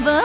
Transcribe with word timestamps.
봐. 0.00 0.20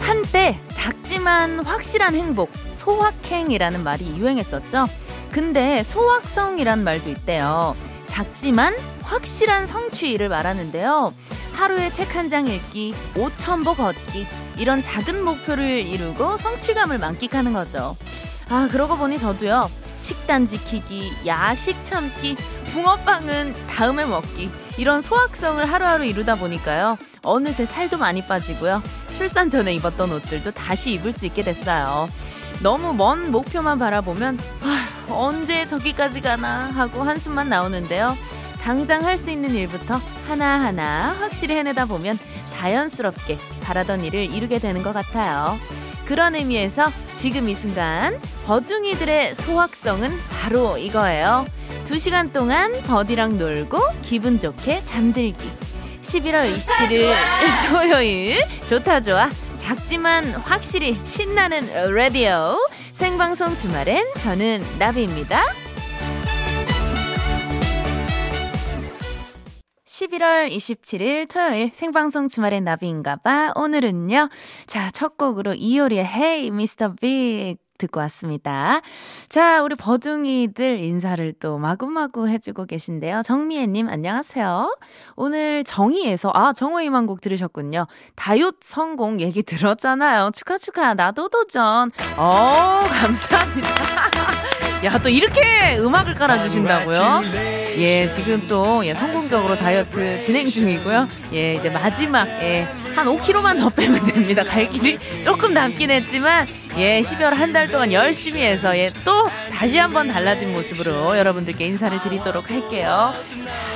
한때 0.00 0.58
작지만 0.72 1.60
확실한 1.64 2.14
행복 2.14 2.50
소확행이라는 2.74 3.82
말이 3.84 4.16
유행했었죠. 4.16 4.86
근데 5.30 5.82
소확성이란 5.82 6.84
말도 6.84 7.10
있대요. 7.10 7.76
작지만 8.06 8.74
확실한 9.02 9.66
성취를 9.66 10.28
말하는데요. 10.28 11.12
하루에 11.54 11.90
책 11.90 12.14
한 12.14 12.28
장 12.28 12.46
읽기 12.46 12.94
5천 13.14 13.64
보 13.64 13.74
걷기 13.74 14.26
이런 14.58 14.80
작은 14.82 15.24
목표를 15.24 15.84
이루고 15.86 16.36
성취감을 16.36 16.98
만끽하는 16.98 17.52
거죠. 17.52 17.96
아 18.48 18.68
그러고 18.70 18.96
보니 18.96 19.18
저도요. 19.18 19.68
식단 19.98 20.46
지키기, 20.46 21.26
야식 21.26 21.82
참기, 21.84 22.36
붕어빵은 22.66 23.66
다음에 23.66 24.06
먹기. 24.06 24.50
이런 24.78 25.02
소확성을 25.02 25.70
하루하루 25.70 26.04
이루다 26.04 26.36
보니까요. 26.36 26.96
어느새 27.22 27.66
살도 27.66 27.98
많이 27.98 28.24
빠지고요. 28.26 28.82
출산 29.16 29.50
전에 29.50 29.74
입었던 29.74 30.10
옷들도 30.12 30.52
다시 30.52 30.92
입을 30.92 31.12
수 31.12 31.26
있게 31.26 31.42
됐어요. 31.42 32.08
너무 32.62 32.92
먼 32.94 33.30
목표만 33.32 33.78
바라보면 33.78 34.38
언제 35.10 35.66
저기까지 35.66 36.20
가나 36.20 36.70
하고 36.70 37.02
한숨만 37.02 37.48
나오는데요. 37.48 38.16
당장 38.62 39.04
할 39.04 39.18
수 39.18 39.30
있는 39.30 39.50
일부터 39.50 40.00
하나하나 40.28 41.16
확실히 41.18 41.56
해내다 41.56 41.86
보면 41.86 42.18
자연스럽게 42.50 43.36
바라던 43.64 44.04
일을 44.04 44.24
이루게 44.24 44.58
되는 44.58 44.82
것 44.82 44.92
같아요. 44.92 45.58
그런 46.08 46.34
의미에서 46.34 46.86
지금 47.16 47.50
이 47.50 47.54
순간 47.54 48.18
버둥이들의 48.46 49.34
소확성은 49.34 50.10
바로 50.30 50.78
이거예요. 50.78 51.44
두 51.84 51.98
시간 51.98 52.32
동안 52.32 52.72
버디랑 52.84 53.36
놀고 53.36 53.78
기분 54.02 54.38
좋게 54.38 54.84
잠들기. 54.84 55.50
11월 56.00 56.56
27일 56.56 57.14
토요일 57.68 58.42
좋다 58.70 59.02
좋아 59.02 59.28
작지만 59.58 60.24
확실히 60.24 60.98
신나는 61.04 61.92
라디오 61.94 62.56
생방송 62.94 63.54
주말엔 63.54 64.02
저는 64.16 64.64
나비입니다. 64.78 65.42
11월 69.98 70.48
27일 70.50 71.28
토요일 71.28 71.70
생방송 71.74 72.28
주말엔 72.28 72.62
나비인가봐. 72.62 73.54
오늘은요. 73.56 74.28
자, 74.66 74.90
첫 74.92 75.16
곡으로 75.16 75.54
이효리의 75.54 76.04
Hey 76.04 76.46
Mr. 76.48 76.94
Big 77.00 77.56
듣고 77.78 78.00
왔습니다. 78.00 78.80
자, 79.28 79.62
우리 79.62 79.74
버둥이들 79.76 80.80
인사를 80.80 81.32
또 81.40 81.58
마구마구 81.58 82.28
해주고 82.28 82.66
계신데요. 82.66 83.22
정미애님, 83.22 83.88
안녕하세요. 83.88 84.76
오늘 85.16 85.64
정의에서, 85.64 86.30
아, 86.34 86.52
정호희만 86.52 87.06
곡 87.06 87.20
들으셨군요. 87.20 87.86
다이어트 88.14 88.58
성공 88.62 89.20
얘기 89.20 89.42
들었잖아요. 89.42 90.30
축하, 90.32 90.58
축하. 90.58 90.94
나도 90.94 91.28
도전. 91.28 91.90
어, 92.16 92.80
감사합니다. 93.00 93.68
야, 94.84 94.98
또 94.98 95.08
이렇게 95.08 95.76
음악을 95.78 96.14
깔아주신다고요? 96.14 97.67
예, 97.78 98.08
지금 98.10 98.44
또, 98.48 98.84
예, 98.84 98.92
성공적으로 98.92 99.56
다이어트 99.56 100.20
진행 100.20 100.48
중이고요. 100.50 101.06
예, 101.32 101.54
이제 101.54 101.70
마지막, 101.70 102.26
예, 102.42 102.66
한 102.96 103.06
5kg만 103.06 103.60
더 103.60 103.68
빼면 103.68 104.04
됩니다. 104.06 104.42
갈 104.42 104.66
길이 104.66 104.98
조금 105.22 105.54
남긴 105.54 105.90
했지만, 105.90 106.46
예, 106.76 107.00
12월 107.00 107.34
한 107.34 107.52
달 107.52 107.68
동안 107.68 107.92
열심히 107.92 108.42
해서, 108.42 108.76
예, 108.76 108.90
또 109.04 109.28
다시 109.52 109.78
한번 109.78 110.08
달라진 110.08 110.52
모습으로 110.52 111.16
여러분들께 111.16 111.66
인사를 111.66 112.00
드리도록 112.02 112.50
할게요. 112.50 113.12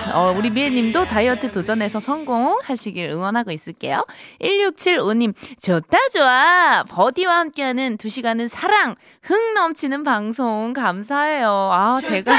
자, 0.04 0.18
어, 0.18 0.34
우리 0.36 0.50
미애님도 0.50 1.04
다이어트 1.06 1.52
도전해서 1.52 2.00
성공하시길 2.00 3.08
응원하고 3.10 3.52
있을게요. 3.52 4.04
1675님, 4.40 5.32
좋다, 5.62 5.96
좋아. 6.12 6.84
버디와 6.88 7.38
함께하는 7.38 7.96
2시간은 7.98 8.48
사랑, 8.48 8.96
흥 9.22 9.54
넘치는 9.54 10.02
방송 10.02 10.72
감사해요. 10.72 11.70
아, 11.72 12.00
제가, 12.02 12.32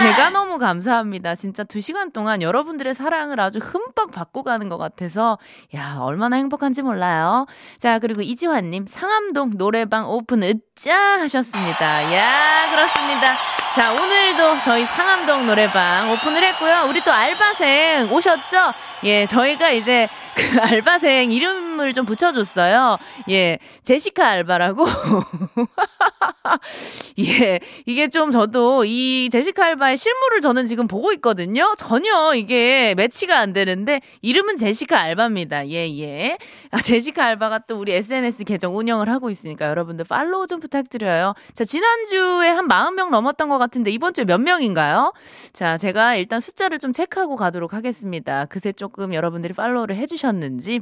제가 0.00 0.30
너무 0.30 0.58
감사 0.58 0.87
합니다. 0.90 1.34
진짜 1.34 1.64
2시간 1.64 2.12
동안 2.12 2.42
여러분들의 2.42 2.94
사랑을 2.94 3.40
아주 3.40 3.58
흠뻑 3.58 4.10
받고 4.12 4.42
가는 4.42 4.68
것 4.68 4.78
같아서, 4.78 5.38
야, 5.74 5.98
얼마나 6.00 6.36
행복한지 6.36 6.82
몰라요. 6.82 7.46
자, 7.78 7.98
그리고 7.98 8.22
이지환님, 8.22 8.86
상암동 8.86 9.52
노래방 9.56 10.10
오픈 10.10 10.42
으 10.42 10.54
짜 10.78 11.18
하셨습니다. 11.18 12.14
야, 12.14 12.70
그렇습니다. 12.70 13.34
자, 13.74 13.92
오늘도 13.92 14.60
저희 14.64 14.86
상암동 14.86 15.48
노래방 15.48 16.10
오픈을 16.12 16.40
했고요. 16.42 16.86
우리 16.88 17.00
또 17.00 17.12
알바생 17.12 18.12
오셨죠? 18.12 18.72
예, 19.04 19.26
저희가 19.26 19.70
이제 19.70 20.08
그 20.34 20.38
알바생 20.60 21.32
이름을 21.32 21.92
좀 21.92 22.06
붙여줬어요. 22.06 22.98
예, 23.30 23.58
제시카 23.82 24.28
알바라고. 24.28 24.86
예, 27.18 27.60
이게 27.86 28.08
좀 28.08 28.30
저도 28.30 28.84
이 28.84 29.28
제시카 29.30 29.66
알바의 29.66 29.96
실물을 29.96 30.40
저는 30.40 30.66
지금 30.66 30.86
보고 30.86 31.12
있거든요. 31.14 31.74
전혀 31.76 32.34
이게 32.34 32.94
매치가 32.96 33.38
안 33.38 33.52
되는데 33.52 34.00
이름은 34.22 34.56
제시카 34.56 34.98
알바입니다. 35.00 35.68
예, 35.68 35.88
예. 35.98 36.38
아, 36.70 36.80
제시카 36.80 37.24
알바가 37.26 37.60
또 37.68 37.78
우리 37.78 37.92
SNS 37.92 38.44
계정 38.44 38.76
운영을 38.76 39.10
하고 39.10 39.30
있으니까 39.30 39.66
여러분들 39.66 40.04
팔로우 40.08 40.46
좀 40.46 40.60
부탁드려요. 40.68 41.34
자, 41.54 41.64
지난주에 41.64 42.48
한 42.48 42.68
40명 42.68 43.10
넘었던 43.10 43.48
것 43.48 43.58
같은데 43.58 43.90
이번 43.90 44.14
주에 44.14 44.24
몇 44.24 44.38
명인가요? 44.40 45.12
자, 45.52 45.76
제가 45.76 46.14
일단 46.16 46.40
숫자를 46.40 46.78
좀 46.78 46.92
체크하고 46.92 47.36
가도록 47.36 47.74
하겠습니다. 47.74 48.44
그새 48.46 48.72
조금 48.72 49.14
여러분들이 49.14 49.54
팔로우를 49.54 49.96
해주셨는지. 49.96 50.80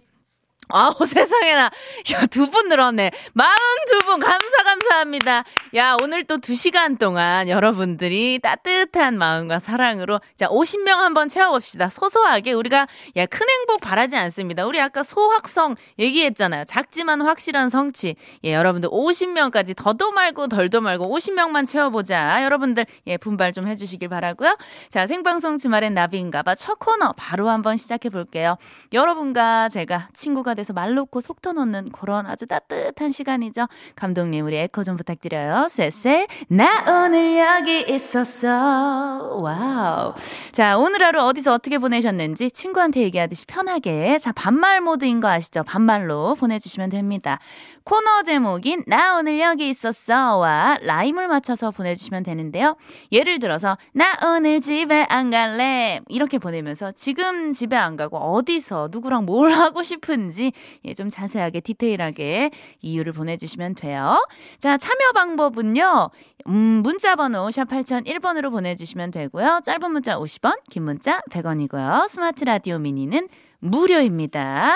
아우 0.69 0.93
세상에나. 1.07 1.71
야두 2.13 2.51
분 2.51 2.69
늘었네. 2.69 3.11
마흔 3.35 3.57
두분 3.91 4.19
감사 4.19 4.63
감사합니다. 4.65 5.45
야 5.77 5.97
오늘 6.03 6.25
또두 6.25 6.55
시간 6.57 6.97
동안 6.97 7.49
여러분들이 7.49 8.41
따뜻한 8.43 9.17
마음과 9.17 9.61
사랑으로 9.61 10.21
자 10.37 10.49
50명 10.49 10.97
한번 10.97 11.29
채워봅시다. 11.29 11.89
소소하게 11.89 12.53
우리가 12.53 12.87
야 13.17 13.27
큰 13.27 13.47
행복 13.49 13.81
바라지 13.81 14.17
않습니다. 14.17 14.65
우리 14.67 14.81
아까 14.81 15.03
소확성 15.03 15.75
얘기했잖아요. 15.99 16.65
작지만 16.65 17.21
확실한 17.21 17.69
성취. 17.71 18.17
예 18.45 18.55
여러분들 18.55 18.89
50명까지 18.91 19.77
더도 19.77 20.11
말고 20.13 20.49
덜도 20.49 20.81
말고 20.81 21.07
50명만 21.17 21.67
채워보자. 21.67 22.43
여러분들 22.45 22.87
예 23.07 23.17
분발 23.19 23.53
좀 23.53 23.69
해주시길 23.69 24.09
바라고요. 24.09 24.57
자 24.89 25.07
생방송 25.07 25.59
주말엔 25.59 25.95
나비인가봐 25.95 26.55
첫 26.55 26.79
코너 26.79 27.13
바로 27.17 27.51
한번 27.51 27.77
시작해 27.77 28.09
볼게요. 28.09 28.57
여러분과 28.93 29.69
제가 29.69 30.09
친구가 30.15 30.55
돼서 30.57 30.73
말 30.73 30.95
놓고 30.95 31.21
속 31.21 31.41
터놓는 31.41 31.93
그런 31.93 32.27
아주 32.27 32.47
따뜻한 32.47 33.13
시간이죠. 33.13 33.69
감독님 33.95 34.45
우리 34.45 34.57
에코 34.57 34.83
좀 34.83 34.97
부탁드려요. 34.97 35.69
쎄쎄 35.69 36.27
나 36.49 37.05
오늘 37.05 37.39
여기 37.39 37.85
있었어. 37.89 39.39
Wow. 39.41 40.15
자 40.53 40.77
오늘 40.77 41.03
하루 41.03 41.21
어디서 41.23 41.53
어떻게 41.53 41.79
보내셨는지 41.79 42.51
친구한테 42.51 43.03
얘기하듯이 43.03 43.47
편하게 43.47 44.19
자 44.19 44.33
반말 44.33 44.81
모드인 44.81 45.21
거 45.21 45.29
아시죠? 45.29 45.63
반말로 45.63 46.35
보내주시면 46.35 46.91
됩니다. 46.91 47.39
코너 47.87 48.25
제목인 48.25 48.83
나 48.89 49.17
오늘 49.17 49.39
여기 49.39 49.69
있었어와 49.69 50.79
라임을 50.83 51.29
맞춰서 51.29 51.71
보내주시면 51.71 52.25
되는데요. 52.25 52.75
예를 53.13 53.39
들어서 53.39 53.79
나 53.93 54.19
오늘 54.25 54.61
집에 54.61 55.07
안 55.09 55.31
갈래 55.31 56.01
이렇게 56.09 56.39
보내면서 56.39 56.91
지금 56.91 57.53
집에 57.53 57.77
안 57.77 57.97
가고 57.97 58.17
어디서 58.19 58.89
누구랑 58.91 59.25
뭘 59.25 59.53
하고 59.55 59.85
싶은지 59.85 60.53
예, 60.85 60.95
좀 60.95 61.11
자세하게 61.11 61.61
디테일하게 61.61 62.51
이유를 62.81 63.13
보내주시면 63.13 63.77
돼요. 63.77 64.19
자 64.59 64.77
참여 64.77 65.13
방법은요. 65.15 66.11
음, 66.49 66.55
문자 66.83 67.15
번호 67.15 67.53
샵 67.53 67.69
8001번으로 67.69 68.51
보내주시면 68.51 69.13
되고요. 69.13 69.61
짧은 69.65 69.93
문자 69.93 70.19
50원 70.19 70.59
긴 70.71 70.83
문자 70.83 71.21
100원이고요. 71.31 72.09
스마트 72.09 72.43
라디오 72.43 72.79
미니는 72.79 73.29
무료입니다. 73.71 74.75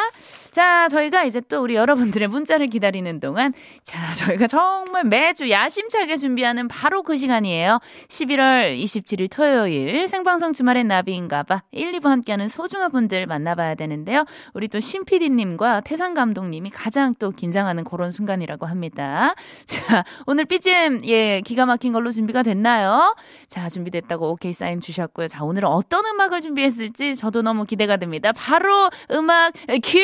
자, 0.50 0.88
저희가 0.88 1.25
이제 1.25 1.40
또 1.40 1.62
우리 1.62 1.76
여러분들의 1.76 2.26
문자를 2.28 2.66
기다리는 2.66 3.20
동안 3.20 3.52
자, 3.84 3.98
저희가 4.14 4.46
정말 4.48 5.04
매주 5.04 5.48
야심차게 5.48 6.16
준비하는 6.16 6.66
바로 6.66 7.02
그 7.02 7.16
시간이에요. 7.16 7.78
11월 8.08 8.76
27일 8.82 9.31
토요일 9.31 10.08
생방송 10.08 10.52
주말엔 10.52 10.88
나비인가봐 10.88 11.62
1, 11.70 11.92
2부 11.92 12.08
함께하는 12.08 12.48
소중한 12.48 12.90
분들 12.90 13.26
만나봐야 13.26 13.76
되는데요. 13.76 14.25
우리 14.52 14.66
또 14.66 14.81
신PD님과 14.81 15.82
태상 15.82 16.14
감독님이 16.14 16.70
가장 16.70 17.14
또 17.19 17.31
긴장하는 17.31 17.84
그런 17.84 18.10
순간이라고 18.10 18.66
합니다. 18.66 19.34
자, 19.66 20.04
오늘 20.26 20.44
BGM 20.46 21.02
예 21.06 21.40
기가 21.43 21.64
막힌 21.66 21.93
걸로 21.93 22.10
준비가 22.10 22.43
됐나요? 22.43 23.14
자, 23.46 23.69
준비됐다고 23.69 24.31
오케이 24.31 24.52
사인 24.52 24.81
주셨고요. 24.81 25.28
자, 25.28 25.44
오늘은 25.44 25.69
어떤 25.69 26.04
음악을 26.06 26.40
준비했을지 26.40 27.14
저도 27.14 27.43
너무 27.43 27.64
기대가 27.64 27.96
됩니다. 27.96 28.32
바로 28.32 28.80
음악 29.12 29.53
큐! 29.82 29.99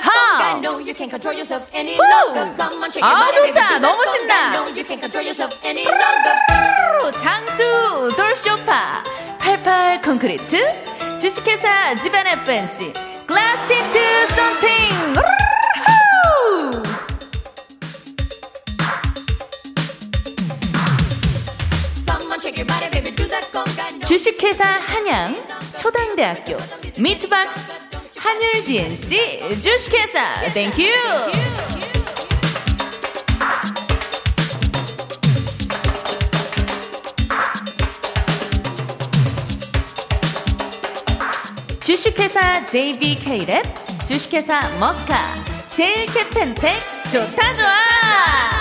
하! 0.00 0.10
아 3.02 3.30
좋다. 3.32 3.78
너무 3.78 4.06
신나. 4.06 4.50
장수 7.22 8.10
돌소파 8.16 9.02
88 9.38 10.00
콘크리트 10.02 11.18
주식회사 11.18 11.94
지벤 11.96 12.26
FNC 12.26 12.92
글라스 13.26 13.66
틴트 13.66 14.26
썬팅 14.34 15.14
주식회사 24.06 24.64
한양, 24.64 25.36
초당대학교, 25.80 26.56
미트박스, 26.98 27.88
한율 28.16 28.64
DNC, 28.64 29.60
주식회사, 29.60 30.52
thank 30.52 30.69
you! 30.69 30.82
주식회사 41.80 42.64
JBK랩, 42.64 44.06
주식회사 44.06 44.60
머스카, 44.78 45.16
제일캐펜텍, 45.70 46.80
좋다 47.12 47.54
좋아! 47.54 48.57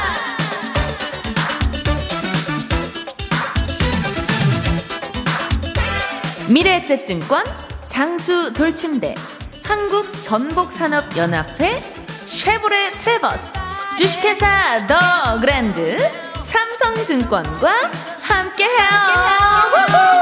미래에셋증권, 6.49 7.43
장수 7.87 8.53
돌침대, 8.53 9.15
한국전복산업연합회, 9.63 11.71
쉐보레 12.25 12.91
트레버스, 13.01 13.53
주식회사 13.97 14.87
더 14.87 15.39
그랜드, 15.41 15.97
삼성증권과 16.43 17.91
함께해요. 18.21 20.16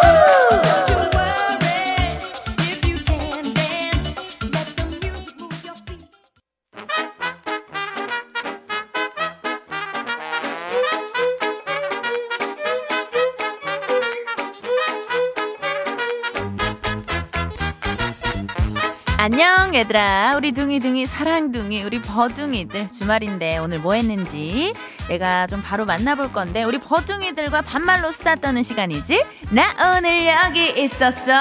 안녕 19.26 19.74
얘들아. 19.74 20.36
우리 20.38 20.52
둥이둥이 20.52 21.08
사랑둥이 21.08 21.82
우리 21.82 22.00
버둥이들. 22.00 22.92
주말인데 22.92 23.58
오늘 23.58 23.80
뭐 23.80 23.96
했는지 23.96 24.72
내가 25.08 25.48
좀 25.48 25.64
바로 25.64 25.84
만나볼 25.84 26.32
건데 26.32 26.62
우리 26.62 26.78
버둥이들과 26.78 27.64
반말로 27.64 28.12
수다 28.12 28.36
떠는 28.36 28.62
시간이지? 28.62 29.26
나 29.50 29.98
오늘 29.98 30.28
여기 30.28 30.80
있었어 30.80 31.34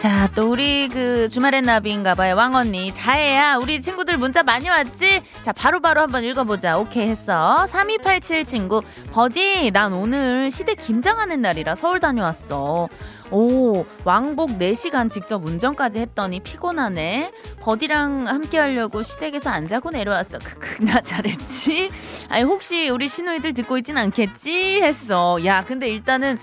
자, 0.00 0.30
또 0.34 0.50
우리 0.50 0.88
그 0.88 1.28
주말의 1.28 1.60
나비인가봐요. 1.60 2.34
왕언니. 2.34 2.90
자해야, 2.94 3.56
우리 3.56 3.82
친구들 3.82 4.16
문자 4.16 4.42
많이 4.42 4.66
왔지? 4.66 5.20
자, 5.42 5.52
바로바로 5.52 5.80
바로 5.82 6.00
한번 6.00 6.24
읽어보자. 6.24 6.78
오케이 6.78 7.06
했어. 7.06 7.66
3287 7.66 8.46
친구. 8.46 8.80
버디, 9.10 9.72
난 9.74 9.92
오늘 9.92 10.50
시댁 10.50 10.78
김장하는 10.78 11.42
날이라 11.42 11.74
서울 11.74 12.00
다녀왔어. 12.00 12.88
오, 13.30 13.84
왕복 14.04 14.58
4시간 14.58 15.10
직접 15.10 15.44
운전까지 15.44 15.98
했더니 16.00 16.40
피곤하네. 16.40 17.32
버디랑 17.60 18.26
함께 18.26 18.56
하려고 18.56 19.02
시댁에서 19.02 19.50
안 19.50 19.68
자고 19.68 19.90
내려왔어. 19.90 20.38
크크, 20.38 20.82
나 20.82 21.02
잘했지? 21.02 21.90
아니, 22.30 22.42
혹시 22.42 22.88
우리 22.88 23.06
신우이들 23.06 23.52
듣고 23.52 23.76
있진 23.76 23.98
않겠지? 23.98 24.80
했어. 24.80 25.44
야, 25.44 25.62
근데 25.62 25.90
일단은 25.90 26.38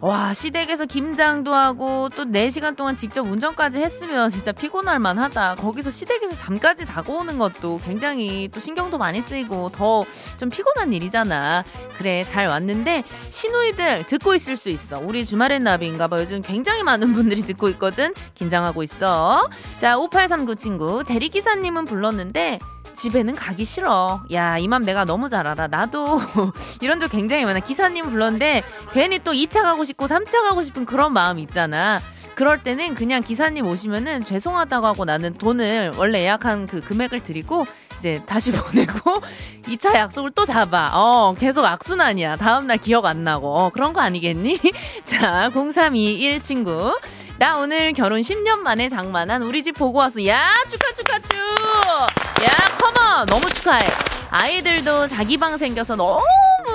와, 0.00 0.34
시댁에서 0.34 0.84
김장도 0.84 1.54
하고 1.54 2.10
또 2.10 2.24
4시간 2.24 2.76
동안 2.76 2.96
직접 2.96 3.22
운전까지 3.26 3.78
했으면 3.78 4.28
진짜 4.30 4.52
피곤할 4.52 4.98
만하다. 4.98 5.56
거기서 5.56 5.90
시댁에서 5.90 6.36
잠까지 6.36 6.84
다고 6.84 7.18
오는 7.18 7.38
것도 7.38 7.80
굉장히 7.84 8.48
또 8.52 8.60
신경도 8.60 8.98
많이 8.98 9.20
쓰이고 9.22 9.70
더 9.70 10.04
좀 10.38 10.48
피곤한 10.50 10.92
일이잖아. 10.92 11.64
그래, 11.96 12.22
잘 12.24 12.46
왔는데 12.46 13.04
신우이들 13.30 14.06
듣고 14.06 14.34
있을 14.34 14.56
수 14.56 14.68
있어. 14.68 14.98
우리 15.00 15.24
주말엔 15.24 15.64
나비인가 15.64 16.08
봐. 16.08 16.20
요즘 16.20 16.42
굉장히 16.42 16.82
많은 16.82 17.12
분들이 17.12 17.42
듣고 17.42 17.68
있거든. 17.70 18.12
긴장하고 18.34 18.82
있어. 18.82 19.48
자, 19.80 19.96
5839 19.98 20.54
친구. 20.56 21.04
대리기사님은 21.04 21.86
불렀는데 21.86 22.58
집에는 22.96 23.34
가기 23.34 23.64
싫어. 23.64 24.22
야, 24.32 24.58
이 24.58 24.66
맘 24.66 24.82
내가 24.84 25.04
너무 25.04 25.28
잘 25.28 25.46
알아. 25.46 25.68
나도 25.68 26.20
이런 26.82 26.98
적 26.98 27.08
굉장히 27.10 27.44
많아. 27.44 27.60
기사님 27.60 28.08
불렀는데 28.10 28.62
괜히 28.92 29.18
또 29.20 29.32
2차 29.32 29.62
가고 29.62 29.84
싶고 29.84 30.06
3차 30.06 30.42
가고 30.48 30.62
싶은 30.62 30.84
그런 30.86 31.12
마음 31.12 31.38
있잖아. 31.38 32.00
그럴 32.34 32.62
때는 32.62 32.94
그냥 32.94 33.22
기사님 33.22 33.66
오시면은 33.66 34.24
죄송하다고 34.24 34.86
하고 34.86 35.04
나는 35.04 35.34
돈을 35.38 35.92
원래 35.96 36.20
예약한 36.22 36.66
그 36.66 36.80
금액을 36.82 37.20
드리고 37.22 37.66
이제 37.98 38.20
다시 38.26 38.52
보내고 38.52 39.22
2차 39.62 39.94
약속을 39.94 40.32
또 40.32 40.44
잡아. 40.44 40.90
어, 40.94 41.34
계속 41.38 41.64
악순환이야. 41.64 42.36
다음날 42.36 42.76
기억 42.78 43.06
안 43.06 43.24
나고. 43.24 43.56
어, 43.56 43.70
그런 43.70 43.92
거 43.94 44.00
아니겠니? 44.02 44.58
자, 45.04 45.48
0321 45.50 46.40
친구. 46.40 46.94
나 47.38 47.58
오늘 47.58 47.92
결혼 47.92 48.22
10년 48.22 48.60
만에 48.60 48.88
장만한 48.88 49.42
우리 49.42 49.62
집 49.62 49.72
보고 49.74 49.98
왔어. 49.98 50.24
야, 50.26 50.48
축하, 50.66 50.90
축하, 50.92 51.18
축! 51.18 51.34
야, 51.36 52.78
컴온! 52.78 53.26
너무 53.26 53.46
축하해. 53.50 53.84
아이들도 54.30 55.06
자기 55.06 55.36
방 55.36 55.58
생겨서 55.58 55.96
너무 55.96 56.24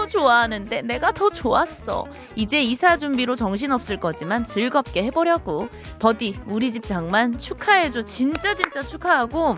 좋아하는데 0.08 0.84
내가 0.84 1.12
더 1.12 1.32
좋았어. 1.32 2.06
이제 2.36 2.62
이사 2.62 2.96
준비로 2.96 3.36
정신없을 3.36 3.98
거지만 4.00 4.46
즐겁게 4.46 5.04
해보려고. 5.06 5.68
버디, 5.98 6.40
우리 6.46 6.72
집 6.72 6.86
장만 6.86 7.40
축하해줘. 7.40 8.04
진짜 8.04 8.54
진짜 8.54 8.84
축하하고. 8.84 9.58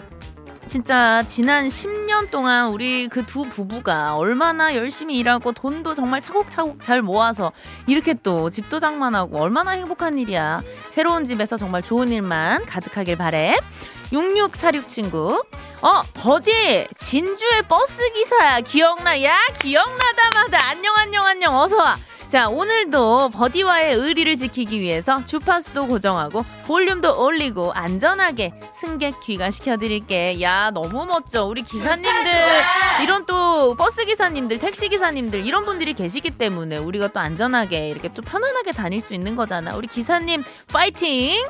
진짜 0.65 1.23
지난 1.23 1.67
10년 1.67 2.31
동안 2.31 2.69
우리 2.69 3.07
그 3.07 3.23
두 3.25 3.43
부부가 3.49 4.15
얼마나 4.15 4.75
열심히 4.75 5.17
일하고 5.17 5.51
돈도 5.53 5.93
정말 5.93 6.21
차곡차곡 6.21 6.81
잘 6.81 7.01
모아서 7.01 7.51
이렇게 7.87 8.13
또 8.13 8.49
집도 8.49 8.79
장만하고 8.79 9.39
얼마나 9.39 9.71
행복한 9.71 10.17
일이야. 10.17 10.61
새로운 10.89 11.25
집에서 11.25 11.57
정말 11.57 11.81
좋은 11.81 12.11
일만 12.11 12.65
가득하길 12.65 13.17
바래. 13.17 13.57
6646 14.13 14.87
친구. 14.87 15.43
어, 15.81 16.03
buddy! 16.13 16.87
진주의 16.97 17.63
버스 17.67 17.99
기사야. 18.13 18.59
기억나? 18.61 19.21
야, 19.23 19.35
기억나다마다. 19.59 20.69
안녕, 20.69 20.95
안녕, 20.95 21.25
안녕. 21.25 21.57
어서와. 21.57 21.97
자, 22.29 22.47
오늘도 22.47 23.29
buddy와의 23.29 23.95
의리를 23.95 24.35
지키기 24.37 24.79
위해서 24.79 25.23
주파수도 25.23 25.85
고정하고 25.87 26.43
볼륨도 26.65 27.23
올리고 27.23 27.73
안전하게 27.73 28.53
승객 28.73 29.19
귀가시켜드릴게. 29.21 30.41
야, 30.41 30.71
너무 30.71 31.05
멋져. 31.05 31.45
우리 31.45 31.63
기사님들, 31.63 32.31
이런 33.03 33.25
또 33.25 33.75
버스 33.75 34.05
기사님들, 34.05 34.59
택시 34.59 34.89
기사님들, 34.89 35.45
이런 35.45 35.65
분들이 35.65 35.93
계시기 35.93 36.31
때문에 36.31 36.77
우리가 36.77 37.09
또 37.09 37.19
안전하게 37.19 37.89
이렇게 37.89 38.11
또 38.13 38.21
편안하게 38.21 38.71
다닐 38.71 39.01
수 39.01 39.13
있는 39.13 39.35
거잖아. 39.35 39.75
우리 39.75 39.87
기사님, 39.87 40.43
파이팅! 40.71 41.43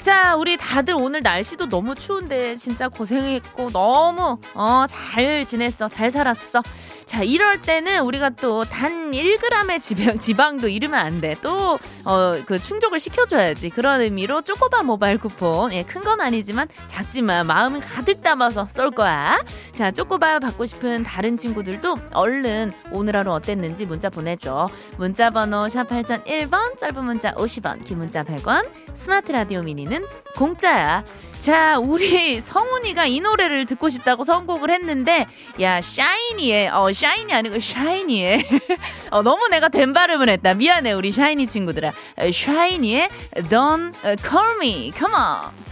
자, 0.00 0.36
우리 0.36 0.56
다들 0.56 0.94
오늘 0.94 1.22
날씨도 1.22 1.68
너무 1.68 1.94
추운데 1.94 2.54
진짜 2.56 2.88
고생했고 2.88 3.70
너무 3.72 4.38
어, 4.54 4.84
잘 4.88 5.44
지냈어. 5.44 5.88
잘 5.88 6.10
살았어. 6.10 6.62
자, 7.04 7.22
이럴 7.22 7.60
때는 7.62 8.02
우리가 8.02 8.30
또 8.30 8.64
단 8.64 9.10
1g의 9.10 9.80
지방, 9.80 10.18
지방도 10.18 10.68
잃으면 10.68 11.00
안 11.00 11.20
돼. 11.20 11.34
또, 11.42 11.78
어, 12.04 12.36
그 12.46 12.60
충족을 12.62 13.00
시켜줘야지. 13.00 13.70
그런 13.70 14.00
의미로 14.00 14.40
쪼꼬바 14.42 14.82
모바일 14.84 15.18
쿠폰. 15.18 15.72
예, 15.72 15.82
큰 15.82 16.02
건 16.02 16.20
아니지만 16.20 16.68
작지만 16.86 17.46
마음을 17.46 17.80
가득 17.80 18.22
담아서 18.22 18.66
쏠 18.68 18.90
거야. 18.92 19.42
자, 19.72 19.90
쪼꼬바 19.90 20.38
받고 20.38 20.64
싶은 20.64 21.02
다른 21.02 21.36
친구들도 21.36 21.96
얼른 22.12 22.72
오늘 22.92 23.16
하루 23.16 23.32
어땠는지 23.32 23.84
문자 23.84 24.08
보내줘. 24.10 24.68
문자 24.96 25.30
번호 25.30 25.68
샵 25.68 25.88
8001번, 25.88 26.78
짧은 26.78 27.04
문자 27.04 27.32
50원, 27.34 27.84
긴 27.84 27.98
문자 27.98 28.22
100원, 28.22 28.68
스마트 28.94 29.32
라디오 29.32 29.62
미니 29.62 29.87
는 29.88 30.04
공짜야. 30.36 31.04
자, 31.38 31.78
우리 31.78 32.40
성훈이가 32.40 33.06
이 33.06 33.20
노래를 33.20 33.64
듣고 33.66 33.88
싶다고 33.88 34.24
선곡을 34.24 34.70
했는데, 34.70 35.26
야, 35.60 35.80
샤이니의, 35.80 36.68
어, 36.68 36.92
샤이니 36.92 37.32
아니고 37.32 37.58
샤이니의, 37.58 38.44
어, 39.10 39.22
너무 39.22 39.48
내가 39.48 39.68
된 39.68 39.92
발음을 39.92 40.28
했다. 40.28 40.54
미안해, 40.54 40.92
우리 40.92 41.10
샤이니 41.10 41.46
친구들아. 41.46 41.92
샤이니의 42.32 43.08
Don't 43.48 43.94
Call 44.20 44.56
Me. 44.60 44.92
Come 44.94 45.14
on. 45.14 45.68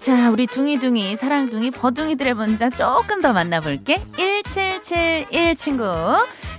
자, 0.00 0.30
우리 0.30 0.46
둥이둥이, 0.46 1.14
사랑둥이, 1.14 1.72
버둥이들의 1.72 2.32
문자 2.34 2.70
조금 2.70 3.20
더 3.20 3.34
만나볼게. 3.34 4.00
1771 4.82 5.54
친구. 5.56 5.84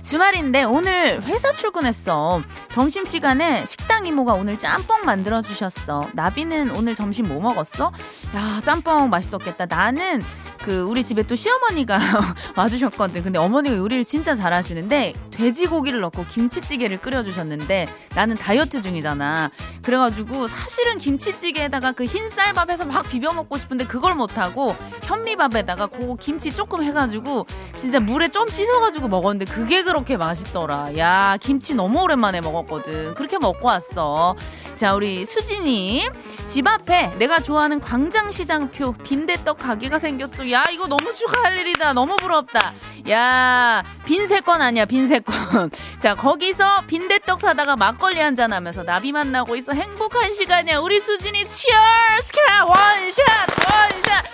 주말인데 0.02 0.64
오늘 0.64 1.22
회사 1.22 1.52
출근했어. 1.52 2.42
점심시간에 2.70 3.64
식당 3.66 4.04
이모가 4.06 4.34
오늘 4.34 4.58
짬뽕 4.58 5.02
만들어주셨어. 5.04 6.10
나비는 6.14 6.70
오늘 6.70 6.94
점심 6.94 7.28
뭐 7.28 7.40
먹었어? 7.40 7.92
야, 8.34 8.60
짬뽕 8.64 9.10
맛있었겠다. 9.10 9.66
나는 9.66 10.22
그 10.62 10.82
우리 10.82 11.02
집에 11.04 11.22
또 11.24 11.34
시어머니가 11.34 11.98
와주셨거든. 12.56 13.22
근데 13.24 13.38
어머니가 13.38 13.76
요리를 13.76 14.04
진짜 14.04 14.34
잘하시는데 14.34 15.14
돼지고기를 15.32 16.00
넣고 16.00 16.24
김치찌개를 16.26 17.00
끓여주셨는데 17.00 17.88
나는 18.14 18.36
다이어트 18.36 18.80
중이잖아. 18.82 19.50
그래가지고 19.82 20.46
사실은 20.48 20.98
김치찌개에다가 20.98 21.90
그 21.92 22.04
흰 22.12 22.28
쌀밥에서 22.28 22.84
막 22.84 23.08
비벼 23.08 23.32
먹고 23.32 23.56
싶은데 23.56 23.86
그걸 23.86 24.14
못하고 24.14 24.76
현미밥에다가 25.04 25.86
그 25.86 26.14
김치 26.20 26.54
조금 26.54 26.82
해가지고 26.82 27.46
진짜 27.74 28.00
물에 28.00 28.28
좀 28.28 28.48
씻어가지고 28.50 29.08
먹었는데 29.08 29.50
그게 29.50 29.82
그렇게 29.82 30.16
맛있더라. 30.18 30.98
야 30.98 31.38
김치 31.40 31.74
너무 31.74 32.02
오랜만에 32.02 32.40
먹었거든. 32.42 33.14
그렇게 33.14 33.38
먹고 33.38 33.68
왔어. 33.68 34.36
자 34.76 34.94
우리 34.94 35.24
수진님 35.24 36.10
집 36.46 36.66
앞에 36.66 37.14
내가 37.18 37.40
좋아하는 37.40 37.80
광장시장표 37.80 38.92
빈대떡 39.04 39.58
가게가 39.58 39.98
생겼어. 39.98 40.50
야 40.52 40.64
이거 40.70 40.86
너무 40.86 41.14
축하할 41.14 41.56
일이다. 41.58 41.92
너무 41.94 42.16
부럽다. 42.16 42.74
야 43.08 43.82
빈세건 44.04 44.60
아니야 44.60 44.84
빈세건. 44.84 45.70
자 45.98 46.14
거기서 46.14 46.82
빈대떡 46.86 47.40
사다가 47.40 47.74
막걸리 47.76 48.20
한 48.20 48.32
잔 48.36 48.52
하면서 48.52 48.82
나비 48.82 49.12
만나고 49.12 49.56
있어 49.56 49.72
행복한 49.72 50.32
시간이야. 50.32 50.78
우리 50.78 51.00
수진이 51.00 51.46
치얼스 51.46 52.32
카 52.46 52.64
원샷 52.64 53.24
원샷 53.72 54.24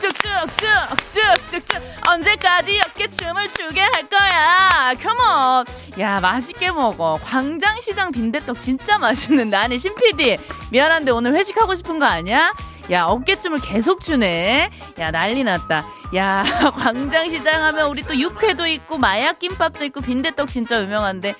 쭉쭉쭉쭉쭉쭉쭉쭉 0.00 1.82
언제까지 2.08 2.80
어깨 2.86 3.08
춤을 3.10 3.48
추게 3.50 3.80
할 3.82 4.08
거야. 4.08 4.94
컴온. 5.02 5.64
야 6.00 6.20
맛있게 6.20 6.70
먹어. 6.70 7.18
광장시장 7.24 8.12
빈대떡 8.12 8.58
진짜 8.60 8.98
맛있는데 8.98 9.56
아니 9.56 9.78
신PD 9.78 10.38
미안한데 10.70 11.10
오늘 11.12 11.34
회식하고 11.34 11.74
싶은 11.74 11.98
거 11.98 12.06
아니야? 12.06 12.54
야, 12.90 13.04
어깨춤을 13.04 13.60
계속 13.60 14.00
추네. 14.00 14.70
야, 14.98 15.10
난리 15.10 15.44
났다. 15.44 15.84
야, 16.14 16.44
광장시장 16.78 17.62
하면 17.64 17.88
우리 17.88 18.02
또 18.02 18.16
육회도 18.18 18.66
있고, 18.66 18.98
마약김밥도 18.98 19.84
있고, 19.86 20.00
빈대떡 20.00 20.50
진짜 20.50 20.80
유명한데. 20.82 21.34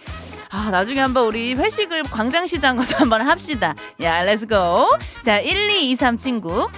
아, 0.50 0.68
나중에 0.70 1.00
한번 1.00 1.24
우리 1.26 1.54
회식을 1.54 2.04
광장시장 2.04 2.76
가서 2.76 2.96
한번 3.02 3.22
합시다. 3.22 3.74
야, 4.02 4.22
let's 4.22 4.69
go. 4.69 4.96
자, 5.22 5.40
1223 5.42 6.18
친구. 6.18 6.68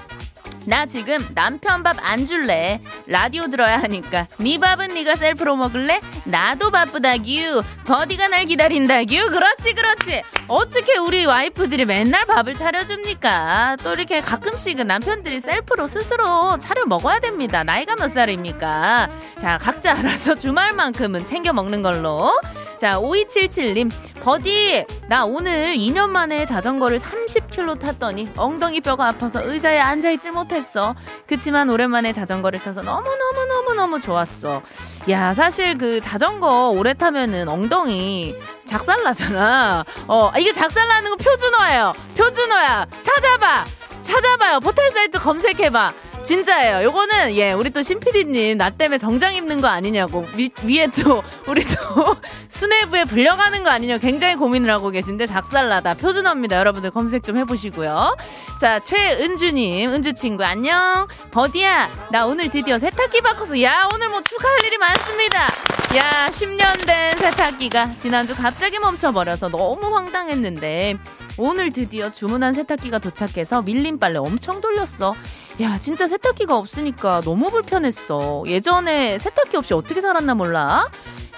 나 0.67 0.87
지금 0.87 1.19
남편 1.35 1.83
밥 1.83 1.95
안 2.05 2.25
줄래? 2.25 2.81
라디오 3.07 3.47
들어야 3.49 3.79
하니까 3.83 4.27
네 4.39 4.59
밥은 4.59 4.89
네가 4.95 5.17
셀프로 5.17 5.57
먹을래? 5.57 6.01
나도 6.25 6.71
바쁘다 6.71 7.19
규 7.19 7.63
버디가 7.87 8.29
날 8.29 8.47
기다린다 8.47 9.05
규 9.05 9.31
그렇지 9.31 9.75
그렇지. 9.75 10.23
어떻게 10.49 10.97
우리 10.99 11.25
와이프들이 11.25 11.85
맨날 11.87 12.27
밥을 12.27 12.55
차려줍니까? 12.55 13.77
또 13.83 13.95
이렇게 13.95 14.21
가끔씩은 14.21 14.87
남편들이 14.87 15.41
셀프로 15.41 15.87
스스로 15.87 16.59
차려 16.59 16.85
먹어야 16.87 17.21
됩니다. 17.21 17.65
나이가 17.65 17.95
몇 17.97 18.09
살입니까? 18.09 19.09
자 19.41 19.59
각자 19.59 19.93
알아서 19.99 20.35
주말만큼은 20.35 21.25
챙겨 21.25 21.53
먹는 21.53 21.83
걸로. 21.83 22.31
자 22.79 22.99
5277님. 22.99 23.91
버디 24.21 24.85
나 25.09 25.25
오늘 25.25 25.77
2년 25.77 26.09
만에 26.09 26.45
자전거를 26.47 26.99
30km 26.99 27.79
탔더니 27.79 28.31
엉덩이 28.37 28.81
뼈가 28.81 29.09
아파서 29.09 29.41
의자에 29.43 29.79
앉아있질 29.79 30.33
못 30.33 30.49
했어. 30.55 30.95
그치만 31.27 31.69
오랜만에 31.71 32.13
자전거를 32.13 32.61
타서 32.61 32.83
너무너무너무너무 32.83 34.01
좋았어. 34.01 34.63
야 35.11 35.35
사실 35.35 35.77
그 35.77 36.01
자전거 36.01 36.71
오래 36.71 36.95
타면은 36.95 37.49
엉덩이 37.49 38.35
작살나잖아. 38.67 39.85
어 40.09 40.33
이게 40.39 40.53
작살나는 40.53 41.11
거 41.11 41.17
표준어예요. 41.17 41.93
표준어야. 42.17 42.87
찾아봐. 43.03 43.65
찾아봐요. 44.03 44.61
포털 44.61 44.91
사이트 44.91 45.19
검색해봐 45.19 45.93
진짜예요. 46.25 46.83
요거는 46.85 47.37
예 47.37 47.53
우리 47.53 47.71
또 47.71 47.83
신피디님 47.83 48.57
나 48.57 48.71
때문에 48.71 48.99
정장 48.99 49.35
입는 49.35 49.61
거 49.61 49.69
아니냐고 49.69 50.27
위, 50.37 50.51
위에 50.65 50.87
또 50.89 51.23
우리 51.47 51.63
또 51.63 52.17
수뇌부에 52.49 53.05
불려가는 53.05 53.63
거 53.63 53.71
아니냐 53.71 53.99
굉장히 53.99 54.35
고민을 54.37 54.71
하고 54.71 54.91
계신데 54.91 55.27
작살나다 55.27 55.95
표준어입니다. 55.95 56.57
여러분들 56.59 56.91
검색 56.91 57.23
좀 57.25 57.37
해보시고요. 57.37 58.17
자 58.59 58.81
최은주님 58.81 59.93
은주 59.93 60.15
친구 60.15 60.45
안녕 60.45 61.07
버디야 61.31 62.09
나 62.11 62.27
오늘 62.27 62.49
드디어 62.51 62.79
세탁기 62.79 63.21
바꿔서 63.21 63.61
야 63.63 63.89
오늘 63.95 64.09
뭐 64.09 64.23
축하할 64.23 64.65
일이 64.65 64.79
많습니다. 64.79 65.49
야 65.97 66.27
10년 66.27 66.87
된 66.87 67.11
세탁기가 67.19 67.97
지난주 67.97 68.35
갑자기 68.35 68.79
멈춰버려서 68.79 69.49
너무 69.51 69.95
황당했는데 69.95 70.97
오늘 71.37 71.73
드디어 71.73 72.11
주문한 72.11 72.55
세탁기가 72.55 72.99
도착해서 72.99 73.63
밀린 73.63 73.99
빨래 73.99 74.19
엄청 74.19 74.61
돌렸어. 74.61 75.15
야, 75.61 75.79
진짜 75.79 76.09
세탁기가 76.09 76.57
없으니까 76.59 77.21
너무 77.21 77.49
불편했어. 77.51 78.43
예전에 78.47 79.19
세탁기 79.19 79.57
없이 79.57 79.73
어떻게 79.73 80.01
살았나 80.01 80.35
몰라? 80.35 80.89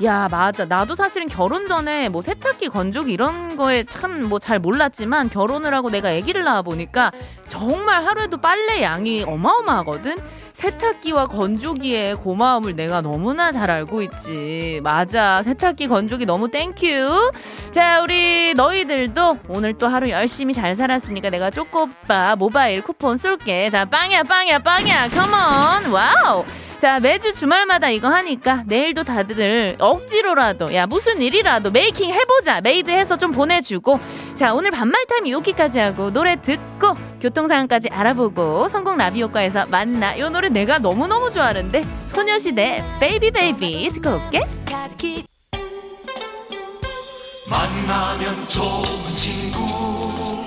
야, 0.04 0.28
맞아. 0.30 0.64
나도 0.64 0.94
사실은 0.94 1.26
결혼 1.28 1.68
전에 1.68 2.08
뭐 2.08 2.22
세탁기, 2.22 2.68
건조기 2.70 3.12
이런 3.12 3.56
거에 3.56 3.84
참 3.84 4.22
뭐 4.28 4.38
잘 4.38 4.58
몰랐지만 4.58 5.28
결혼을 5.28 5.74
하고 5.74 5.90
내가 5.90 6.08
아기를 6.10 6.44
낳아 6.44 6.62
보니까 6.62 7.12
정말 7.46 8.04
하루에도 8.04 8.38
빨래 8.38 8.80
양이 8.82 9.22
어마어마하거든? 9.22 10.16
세탁기와 10.56 11.26
건조기의 11.26 12.14
고마움을 12.14 12.74
내가 12.74 13.02
너무나 13.02 13.52
잘 13.52 13.70
알고 13.70 14.00
있지. 14.00 14.80
맞아. 14.82 15.42
세탁기, 15.42 15.86
건조기 15.86 16.24
너무 16.24 16.50
thank 16.50 16.95
you. 16.95 17.30
자, 17.72 18.00
우리 18.00 18.54
너희들도 18.54 19.38
오늘 19.48 19.74
또 19.74 19.86
하루 19.86 20.08
열심히 20.08 20.54
잘 20.54 20.74
살았으니까 20.74 21.28
내가 21.28 21.50
쪼꼬빠 21.50 22.36
모바일 22.36 22.82
쿠폰 22.82 23.18
쏠게. 23.18 23.68
자, 23.68 23.84
빵이야, 23.84 24.22
빵이야, 24.22 24.60
빵이야. 24.60 25.08
Come 25.10 25.57
on. 25.57 25.92
Wow. 25.92 26.46
자, 26.78 27.00
매주 27.00 27.34
주말마다 27.34 27.90
이거 27.90 28.08
하니까 28.08 28.62
내일도 28.66 29.04
다들 29.04 29.76
억지로라도, 29.78 30.74
야, 30.74 30.86
무슨 30.86 31.20
일이라도 31.20 31.70
making 31.70 32.10
해보자. 32.10 32.62
made 32.62 32.90
해서 32.90 33.18
좀 33.18 33.30
보내주고. 33.30 34.00
자, 34.34 34.54
오늘 34.54 34.70
반말타임 34.70 35.28
여기까지 35.28 35.80
하고 35.80 36.10
노래 36.10 36.40
듣고 36.40 36.94
교통상황까지 37.26 37.88
알아보고 37.90 38.68
성공 38.68 38.96
나비 38.96 39.20
효과에서 39.22 39.66
만나. 39.66 40.16
요 40.18 40.28
노래 40.28 40.48
내가 40.48 40.78
너무너무 40.78 41.30
좋아하는데 41.32 41.82
소녀시대 42.06 42.84
Baby 43.00 43.32
Baby 43.32 43.88
듣고 43.94 44.14
올게. 44.14 44.40
만나면 47.48 48.48
좋은 48.48 49.14
친구. 49.14 50.46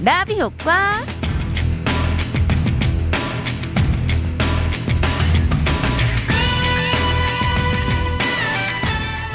나비 0.00 0.40
효과 0.40 0.92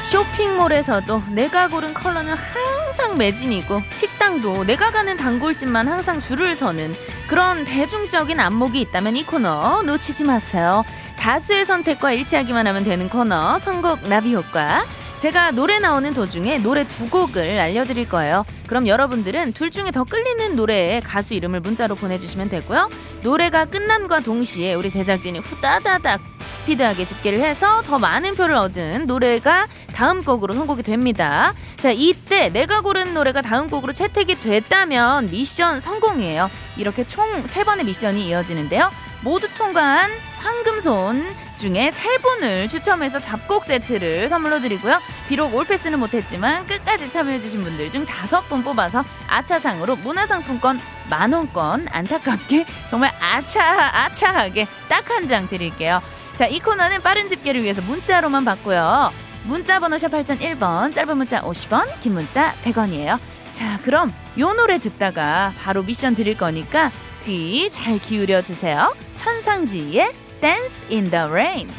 쇼핑몰에서도 0.09 1.23
내가 1.31 1.67
고른 1.67 1.93
컬러는 1.93 2.33
항상 2.33 3.17
매진이고 3.17 3.81
식당도 3.91 4.63
내가 4.63 4.91
가는 4.91 5.17
단골집만 5.17 5.87
항상 5.87 6.21
줄을 6.21 6.55
서는 6.55 6.95
그런 7.27 7.65
대중적인 7.65 8.39
안목이 8.39 8.79
있다면 8.81 9.17
이 9.17 9.23
코너 9.23 9.81
놓치지 9.83 10.23
마세요. 10.23 10.83
다수의 11.19 11.65
선택과 11.65 12.13
일치하기만 12.13 12.65
하면 12.67 12.83
되는 12.83 13.09
코너 13.09 13.59
선곡 13.59 14.07
나비 14.07 14.33
효과 14.33 14.85
제가 15.19 15.51
노래 15.51 15.79
나오는 15.79 16.13
도중에 16.13 16.59
노래 16.59 16.87
두 16.87 17.09
곡을 17.09 17.59
알려드릴 17.59 18.07
거예요. 18.07 18.45
그럼 18.67 18.87
여러분들은 18.87 19.53
둘 19.53 19.71
중에 19.71 19.89
더 19.91 20.03
끌리는 20.03 20.55
노래의 20.55 21.01
가수 21.01 21.33
이름을 21.33 21.61
문자로 21.61 21.95
보내주시면 21.95 22.49
되고요. 22.49 22.89
노래가 23.23 23.65
끝남과 23.65 24.19
동시에 24.19 24.75
우리 24.75 24.89
제작진이 24.91 25.39
후다다닥 25.39 26.21
스피드하게 26.39 27.05
집계를 27.05 27.39
해서 27.39 27.81
더 27.81 27.97
많은 27.97 28.35
표를 28.35 28.55
얻은 28.55 29.07
노래가 29.07 29.67
다음 29.93 30.23
곡으로 30.23 30.53
선곡이 30.53 30.83
됩니다. 30.83 31.53
자, 31.77 31.89
이때 31.89 32.49
내가 32.49 32.81
고른 32.81 33.15
노래가 33.15 33.41
다음 33.41 33.69
곡으로 33.69 33.93
채택이 33.93 34.35
됐다면 34.35 35.31
미션 35.31 35.79
성공이에요. 35.79 36.49
이렇게 36.77 37.05
총 37.07 37.25
세번의 37.47 37.85
미션이 37.85 38.27
이어지는데요. 38.27 38.91
모두 39.21 39.51
통과한 39.53 40.11
황금손 40.39 41.33
중에 41.55 41.89
세 41.91 42.17
분을 42.19 42.67
추첨해서 42.67 43.19
잡곡 43.19 43.65
세트를 43.65 44.29
선물로 44.29 44.59
드리고요. 44.61 45.01
비록 45.27 45.53
올패스는 45.55 45.99
못했지만 45.99 46.65
끝까지 46.67 47.11
참여해주신 47.11 47.63
분들 47.63 47.91
중 47.91 48.05
다섯 48.05 48.41
분 48.47 48.63
뽑아서 48.63 49.03
아차상으로 49.27 49.95
문화상품권 49.97 50.79
만원권 51.09 51.87
안타깝게 51.89 52.65
정말 52.91 53.11
아차 53.19 53.63
아차하게 54.05 54.67
딱 54.87 55.09
한 55.09 55.27
장 55.27 55.47
드릴게요. 55.49 56.01
자, 56.35 56.45
이 56.45 56.59
코너는 56.59 57.01
빠른 57.01 57.27
집계를 57.27 57.63
위해서 57.63 57.81
문자로만 57.81 58.45
받고요. 58.45 59.11
문자 59.45 59.79
번호 59.79 59.97
샵 59.97 60.09
8001번, 60.11 60.93
짧은 60.93 61.17
문자 61.17 61.41
50원, 61.41 61.87
긴 62.01 62.13
문자 62.13 62.53
100원이에요. 62.63 63.17
자, 63.51 63.79
그럼 63.83 64.13
요 64.37 64.53
노래 64.53 64.77
듣다가 64.77 65.53
바로 65.57 65.81
미션 65.81 66.15
드릴 66.15 66.37
거니까 66.37 66.91
귀 67.27 67.69
잘 67.69 67.99
기울여 67.99 68.41
주세요. 68.41 68.95
천상지희 69.15 70.13
Dance 70.39 70.87
in 70.89 71.09
the 71.09 71.25
Rain. 71.25 71.69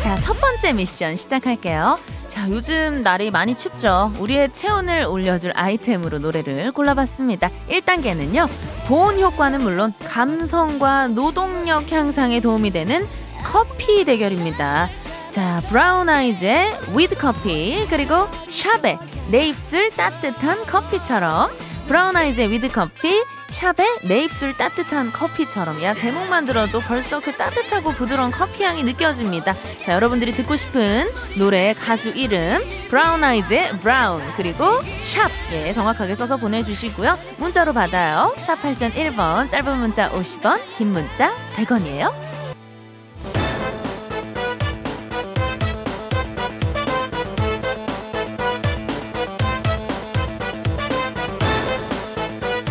자, 0.00 0.14
첫 0.20 0.34
번째 0.40 0.72
미션 0.72 1.16
시작할게요. 1.16 1.98
자, 2.28 2.48
요즘 2.48 3.02
날이 3.02 3.32
많이 3.32 3.56
춥죠. 3.56 4.12
우리의 4.20 4.52
체온을 4.52 5.06
올려줄 5.06 5.52
아이템으로 5.56 6.20
노래를 6.20 6.70
골라봤습니다. 6.70 7.50
1단계는요, 7.68 8.48
보온 8.86 9.18
효과는 9.18 9.60
물론 9.60 9.92
감성과 10.06 11.08
노동력 11.08 11.90
향상에 11.90 12.40
도움이 12.40 12.70
되는 12.70 13.04
커피 13.42 14.04
대결입니다. 14.04 14.88
자, 15.30 15.60
브라운 15.68 16.08
아이즈의 16.08 16.72
With 16.96 17.16
Coffee, 17.16 17.86
그리고 17.90 18.28
샵의 18.48 18.98
내 19.32 19.48
입술 19.48 19.90
따뜻한 19.96 20.64
커피처럼 20.66 21.50
브라운 21.86 22.16
아이즈의 22.16 22.50
With 22.50 22.68
Coffee, 22.68 23.22
샵의 23.50 23.98
내 24.08 24.24
입술 24.24 24.56
따뜻한 24.56 25.12
커피처럼 25.12 25.82
야 25.82 25.92
제목만 25.94 26.46
들어도 26.46 26.80
벌써 26.80 27.20
그 27.20 27.32
따뜻하고 27.32 27.92
부드러운 27.92 28.30
커피 28.30 28.64
향이 28.64 28.82
느껴집니다. 28.82 29.54
자 29.84 29.92
여러분들이 29.92 30.32
듣고 30.32 30.56
싶은 30.56 31.10
노래 31.36 31.74
가수 31.74 32.08
이름 32.08 32.62
브라운 32.88 33.22
아이즈의 33.22 33.78
브라운 33.80 34.22
그리고 34.36 34.80
샵 35.02 35.30
예, 35.52 35.72
정확하게 35.72 36.14
써서 36.14 36.36
보내주시고요. 36.38 37.18
문자로 37.38 37.72
받아요. 37.72 38.34
샵 38.38 38.60
8001번 38.62 39.50
짧은 39.50 39.78
문자 39.78 40.10
50원 40.10 40.60
긴 40.78 40.92
문자 40.92 41.34
100원이에요. 41.56 42.31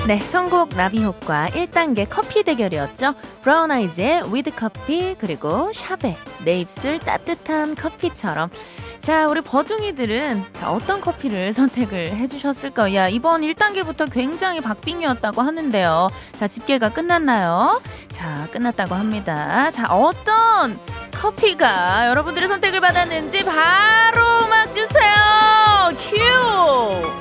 네, 0.08 0.20
선곡 0.20 0.76
나비 0.76 1.04
효과 1.04 1.48
1단계 1.48 2.08
커피 2.10 2.44
대결이었죠. 2.44 3.14
브라운 3.44 3.70
아이즈의 3.70 4.24
With 4.34 4.52
Coffee 4.56 5.16
그리고 5.20 5.72
샵의 5.74 6.18
내 6.44 6.60
입술 6.60 7.00
따뜻한 7.00 7.76
커피처럼 7.76 8.50
자, 9.00 9.28
우리 9.28 9.42
버둥이들은 9.42 10.44
자, 10.54 10.72
어떤 10.72 11.02
커피를 11.02 11.54
선택을 11.54 12.16
해주셨을까요? 12.18 12.96
야, 12.96 13.08
이번 13.10 13.42
1단계부터 13.42 14.12
굉장히 14.12 14.60
박빙이었다고 14.60 15.42
하는데요. 15.42 16.10
자, 16.38 16.48
집계가 16.48 16.90
끝났나요? 16.90 17.80
자, 18.10 18.48
끝났다고 18.52 18.96
합니다. 18.96 19.70
자, 19.70 19.88
어떤 19.88 20.80
커피가 21.14 22.08
여러분들의 22.10 22.48
선택을 22.48 22.80
받았는지 22.80 23.46
바로 23.46 24.46
음악 24.46 24.74
주세요! 24.74 25.92
큐! 25.98 27.21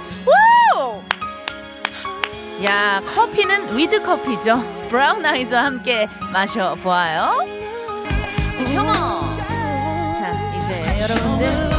야, 2.65 3.01
커피는 3.15 3.77
With 3.77 4.03
Coffee죠. 4.03 4.63
브라운 4.91 5.25
아이즈와 5.25 5.65
함께 5.65 6.09
마셔보아요. 6.33 7.27
형어. 8.75 8.93
자, 9.39 10.33
이제 10.57 11.01
여러분들 11.01 11.71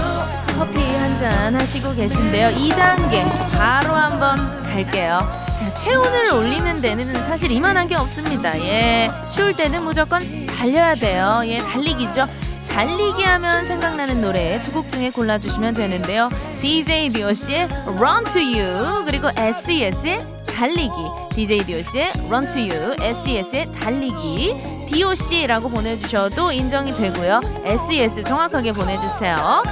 커피 0.58 0.82
한 0.96 1.12
잔 1.20 1.54
하시고 1.56 1.94
계신데요. 1.94 2.50
2단계 2.56 3.24
바로 3.56 3.94
한번 3.94 4.64
갈게요. 4.64 5.20
자, 5.60 5.74
체온을 5.76 6.34
올리는 6.34 6.82
데는 6.82 7.06
사실 7.06 7.52
이만한 7.52 7.88
게 7.88 7.94
없습니다. 7.96 8.60
예. 8.60 9.12
추울 9.32 9.56
때는 9.56 9.84
무조건 9.84 10.48
달려야 10.48 10.96
돼요. 10.96 11.42
예, 11.46 11.60
달리기죠. 11.60 12.26
달리기 12.72 13.22
하면 13.24 13.66
생각나는 13.68 14.22
노래 14.22 14.60
두 14.64 14.72
곡 14.72 14.90
중에 14.90 15.12
골라주시면 15.12 15.76
되는데요. 15.76 16.30
DJ 16.62 17.10
디오씨의 17.10 17.68
Run 18.00 18.24
to 18.24 18.42
You 18.42 19.06
그리고 19.06 19.30
SES의 19.36 20.20
달리기 20.62 20.92
DJ 21.32 21.66
DOC의 21.66 22.08
Run 22.28 22.48
to 22.50 22.62
You 22.62 22.96
SES의 23.02 23.72
달리기 23.72 24.54
DOC라고 24.92 25.70
보내주셔도 25.70 26.52
인정이 26.52 26.96
되고요 26.96 27.42
SES 27.66 28.22
정확하게 28.22 28.72
보내주세요 28.74 29.64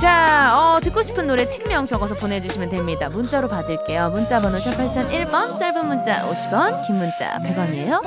자, 0.00 0.56
어, 0.56 0.80
듣고 0.80 1.02
싶은 1.02 1.26
노래 1.26 1.46
팀명 1.46 1.84
적어서 1.84 2.14
보내주시면 2.14 2.70
됩니다. 2.70 3.10
문자로 3.10 3.48
받을게요. 3.48 4.08
문자 4.08 4.40
번호 4.40 4.56
샵 4.56 4.70
8001번, 4.70 5.58
짧은 5.58 5.86
문자 5.86 6.26
50원, 6.26 6.86
긴 6.86 6.96
문자 6.96 7.38
100원이에요. 7.40 8.00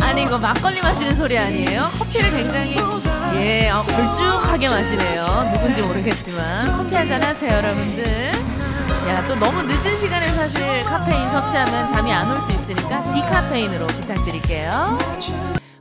아니, 0.00 0.22
이거 0.22 0.38
막걸리 0.38 0.80
마시는 0.80 1.16
소리 1.16 1.38
아니에요? 1.38 1.90
커피를 1.98 2.30
굉장히 2.30 2.76
예, 3.36 3.70
어, 3.70 3.76
걸쭉하게 3.80 4.68
마시네요. 4.68 5.50
누군지 5.54 5.82
모르겠지만 5.82 6.76
커피 6.76 6.94
한잔 6.94 7.22
하세요, 7.22 7.50
여러분들. 7.52 8.04
야, 9.08 9.24
또 9.28 9.34
너무 9.36 9.62
늦은 9.62 9.98
시간에 9.98 10.28
사실 10.28 10.82
카페인 10.84 11.28
섭취하면 11.28 11.88
잠이 11.92 12.12
안 12.12 12.30
올 12.30 12.40
수 12.40 12.50
있으니까 12.52 13.02
디카페인으로 13.12 13.86
부탁드릴게요. 13.86 14.98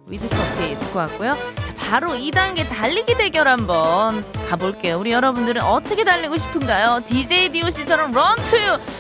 With 0.07 0.27
Coffee 0.29 0.77
듣고 0.79 0.99
왔고요. 0.99 1.35
자, 1.35 1.73
바로 1.89 2.09
2단계 2.13 2.67
달리기 2.67 3.15
대결 3.15 3.47
한번 3.47 4.25
가볼게요. 4.53 4.99
우리 4.99 5.11
여러분들은 5.11 5.63
어떻게 5.63 6.03
달리고 6.03 6.37
싶은가요? 6.37 7.01
DJ 7.07 7.49
DOC처럼 7.49 8.11
Run 8.11 8.38
to 8.38 8.55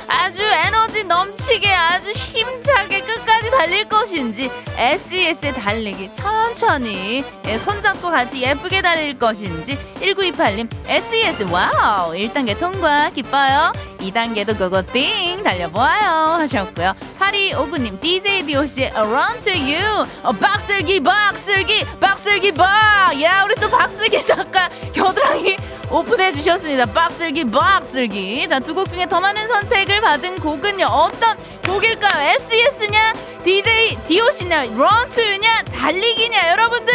아주 0.07 0.41
에너지 0.41 1.03
넘치게 1.03 1.71
아주 1.71 2.09
힘차게 2.09 3.01
끝까지 3.01 3.51
달릴 3.51 3.87
것인지 3.87 4.49
SES의 4.77 5.53
달리기 5.53 6.11
천천히 6.13 7.23
예, 7.45 7.57
손잡고 7.59 8.09
같이 8.09 8.41
예쁘게 8.41 8.81
달릴 8.81 9.19
것인지 9.19 9.77
1928님 10.01 10.67
SES 10.87 11.43
wow! 11.43 12.13
1단계 12.13 12.57
통과. 12.57 13.11
기뻐요. 13.11 13.73
2단계도 13.99 14.57
그거 14.57 14.81
띵 14.91 15.43
달려보아요 15.43 16.39
하셨고요. 16.39 16.93
8259님 17.19 18.01
DJ 18.01 18.45
DOC의 18.45 18.91
Run 18.95 19.37
to 19.37 19.53
You. 19.53 20.05
어, 20.23 20.31
박슬기 20.31 20.99
박슬기 20.99 21.85
박슬기 21.99 22.53
박야 22.53 23.43
우리 23.45 23.55
또 23.55 23.69
박슬기 23.69 24.23
작가 24.25 24.67
겨드랑이 24.93 25.42
오픈해 25.89 26.31
주셨습니다. 26.31 26.85
박슬기 26.87 27.45
박슬기. 27.49 28.47
자 28.47 28.59
두 28.59 28.73
곡 28.73 28.89
중에 28.89 29.05
더 29.07 29.19
많은 29.19 29.47
선택을 29.47 30.01
받은 30.01 30.39
곡은요. 30.39 30.85
어떤 30.85 31.37
곡일까요? 31.65 32.29
SES냐 32.35 33.13
DJ 33.43 33.97
DOC냐 34.07 34.57
You냐 34.65 35.63
달리기냐? 35.73 36.49
여러분들 36.51 36.93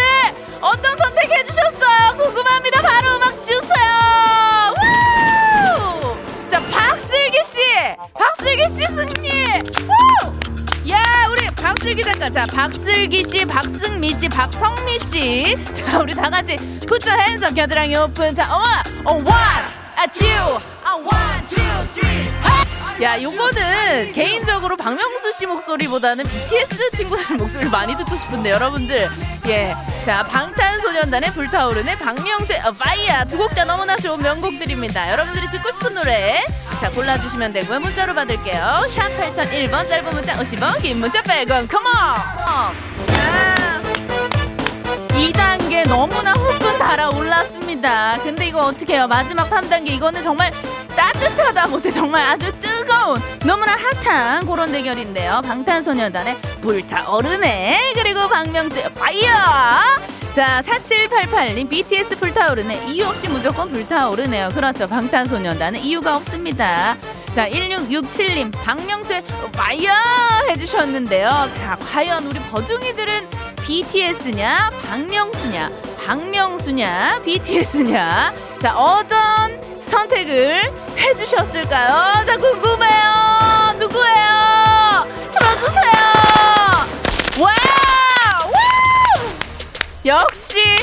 어떤 0.60 0.96
선택해 0.98 1.44
주셨어요? 1.44 2.16
궁금합니다. 2.16 2.82
바로 2.82 3.16
음악 3.16 3.44
주세요. 3.44 4.74
자 6.50 6.60
박슬기 6.70 7.36
씨! 7.44 7.58
박슬기 8.14 8.62
씨 8.68 8.86
승리! 8.86 9.44
우! 9.84 10.90
야 10.90 11.26
우리 11.30 11.37
박슬기 11.62 12.02
작가. 12.02 12.30
자 12.30 12.46
박슬기 12.46 13.24
씨 13.24 13.44
박승미 13.44 14.14
씨 14.14 14.28
박성미 14.28 14.98
씨 14.98 15.54
자 15.74 15.98
우리 16.00 16.14
다 16.14 16.30
같이 16.30 16.56
put 16.86 17.10
your 17.12 17.28
hands 17.28 17.47
up 17.47 17.54
겨드랑이 17.54 17.94
오픈. 17.96 18.34
자 18.34 18.48
어, 18.54 18.62
어, 19.04 19.14
one, 19.14 19.26
아, 19.28 20.06
two, 20.12 20.24
아, 20.84 20.94
one, 20.94 21.06
two, 21.48 21.56
three, 21.92 22.30
야, 23.00 23.20
요거는 23.22 24.12
개인적으로 24.12 24.76
박명수 24.76 25.32
씨 25.32 25.46
목소리보다는 25.46 26.24
BTS 26.26 26.90
친구들 26.96 27.36
목소리를 27.36 27.70
많이 27.70 27.96
듣고 27.96 28.16
싶은데 28.16 28.50
여러분들 28.50 29.08
예, 29.46 29.72
자 30.04 30.24
방탄소년단의 30.26 31.32
불타오르는 31.32 31.96
박명수의 31.98 32.60
파이야 32.78 33.24
두 33.26 33.38
곡 33.38 33.54
다 33.54 33.64
너무나 33.64 33.96
좋은 33.96 34.20
명곡들입니다. 34.20 35.12
여러분들이 35.12 35.46
듣고 35.52 35.70
싶은 35.70 35.94
노래 35.94 36.44
자 36.80 36.90
골라 36.90 37.16
주시면 37.18 37.52
되고요. 37.52 37.78
문자로 37.80 38.14
받을게요. 38.14 38.86
샵 38.88 39.08
8001번 39.16 39.88
짧은 39.88 40.12
문자 40.12 40.36
50원 40.36 40.82
긴 40.82 40.98
문자 40.98 41.22
100원 41.22 41.68
come 41.70 41.86
on 41.86 41.94
야 43.16 43.80
2단계 45.10 45.86
너무나 45.88 46.32
후끈 46.32 46.78
달아올랐습니다. 46.78 48.18
근데 48.24 48.46
이거 48.48 48.62
어떻게 48.66 48.94
해요? 48.94 49.06
마지막 49.06 49.48
3단계 49.50 49.88
이거는 49.90 50.22
정말 50.22 50.52
따뜻하다 50.98 51.68
못해 51.68 51.92
정말 51.92 52.26
아주 52.26 52.50
뜨거운 52.58 53.22
너무나 53.46 53.76
핫한 54.04 54.46
그런 54.46 54.72
대결인데요. 54.72 55.42
방탄소년단의 55.44 56.36
불타오르네 56.60 57.92
그리고 57.94 58.28
박명수의 58.28 58.92
Fire 58.94 59.30
자 60.32 60.60
4788님 60.66 61.68
BTS 61.68 62.18
불타오르네 62.18 62.86
이유 62.88 63.06
없이 63.06 63.28
무조건 63.28 63.68
불타오르네요. 63.68 64.50
그렇죠. 64.50 64.88
방탄소년단은 64.88 65.78
이유가 65.80 66.16
없습니다. 66.16 66.96
자 67.32 67.48
1667님 67.48 68.50
박명수의 68.64 69.22
Fire 69.52 69.92
해주셨는데요. 70.50 71.28
자 71.54 71.78
과연 71.92 72.26
우리 72.26 72.40
버둥이들은 72.40 73.28
BTS냐 73.62 74.70
박명수냐 74.88 75.70
박명수냐 76.04 77.20
BTS냐 77.24 78.34
자 78.60 78.76
어떤 78.76 79.60
선택을 79.80 80.87
해주셨을까요? 80.98 82.24
자 82.26 82.36
궁금해요 82.36 83.74
누구예요? 83.78 85.06
들어주세요 85.32 85.92
와 87.40 87.52
역시 90.04 90.78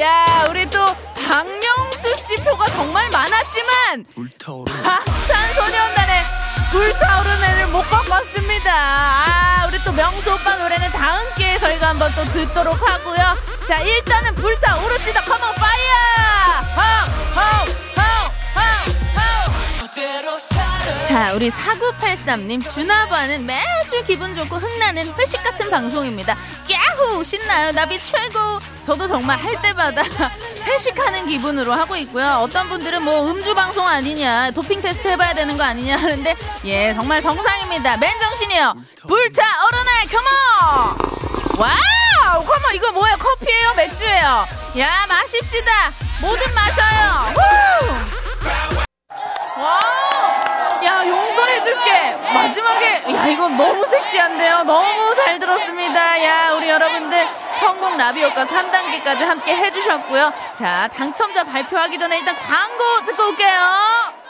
야 0.00 0.46
우리 0.48 0.68
또 0.70 0.84
박명수 1.28 2.14
씨 2.16 2.34
표가 2.42 2.66
정말 2.66 3.08
많았지만 3.10 4.06
방탄소년단의 4.64 6.20
불타오르네를 6.70 7.66
못 7.68 7.82
바꿨습니다. 7.90 8.72
아, 8.72 9.66
우리 9.66 9.76
또 9.84 9.90
명수 9.90 10.32
오빠 10.32 10.54
노래는 10.54 10.88
다음 10.90 11.28
기회에 11.34 11.58
저희가 11.58 11.88
한번 11.88 12.12
또 12.14 12.24
듣도록 12.26 12.80
하고요. 12.80 13.36
자, 13.66 13.80
일단은 13.80 14.36
불타오르지다. 14.36 15.20
come 15.22 15.43
on 15.43 15.54
fire! 15.56 15.90
자, 21.06 21.32
우리 21.34 21.50
4983님, 21.50 22.72
주나바는 22.72 23.44
매주 23.44 24.02
기분 24.06 24.34
좋고 24.34 24.56
흥나는 24.56 25.12
회식 25.18 25.42
같은 25.42 25.68
방송입니다. 25.70 26.36
야후! 26.70 27.22
신나요. 27.24 27.72
나비 27.72 27.98
최고! 28.00 28.38
저도 28.82 29.06
정말 29.06 29.36
할 29.38 29.60
때마다 29.60 30.02
회식하는 30.64 31.26
기분으로 31.28 31.74
하고 31.74 31.96
있고요. 31.96 32.40
어떤 32.42 32.68
분들은 32.68 33.02
뭐 33.02 33.28
음주 33.30 33.54
방송 33.54 33.86
아니냐, 33.86 34.52
도핑 34.52 34.80
테스트 34.82 35.08
해봐야 35.08 35.34
되는 35.34 35.56
거 35.56 35.64
아니냐 35.64 35.96
하는데, 35.96 36.34
예, 36.64 36.94
정말 36.94 37.20
정상입니다. 37.20 37.96
맨정신이요. 37.96 38.74
불타오르네, 39.06 40.06
come 40.10 40.95
on! 40.95 41.58
wow! 41.58 42.44
come 42.44 42.61
on! 42.61 42.74
이거 42.74 42.92
뭐예요? 42.92 43.16
커피예요? 43.16 43.74
맥주예요? 43.74 44.46
야, 44.78 45.06
마십시다! 45.08 45.92
뭐든 46.20 46.54
마셔요! 46.54 47.34
후! 47.34 48.19
야 53.14 53.26
이거 53.26 53.48
너무 53.48 53.84
섹시한데요? 53.86 54.62
너무 54.64 55.14
잘 55.14 55.38
들었습니다. 55.38 56.24
야 56.24 56.52
우리 56.52 56.68
여러분들 56.68 57.26
성공 57.58 57.96
라비오가 57.96 58.44
3단계까지 58.46 59.18
함께 59.18 59.56
해주셨고요. 59.56 60.32
자 60.56 60.88
당첨자 60.94 61.44
발표하기 61.44 61.98
전에 61.98 62.18
일단 62.18 62.34
광고 62.36 63.04
듣고 63.04 63.28
올게요. 63.28 64.20